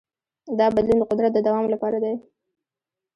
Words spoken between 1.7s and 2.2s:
لپاره دی.